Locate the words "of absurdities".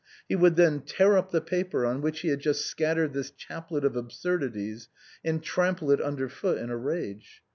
3.85-4.89